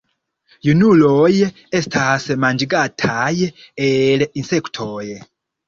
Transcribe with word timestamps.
Junuloj 0.69 1.29
estas 1.81 2.25
manĝigataj 2.47 3.29
el 3.93 4.27
insektoj. 4.45 5.01